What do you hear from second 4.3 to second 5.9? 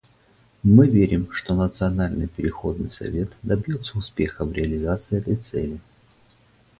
в реализации этой цели.